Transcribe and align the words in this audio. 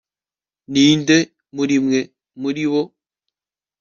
ninde 0.71 1.17
murimwe 1.55 1.99
muribo 2.41 2.81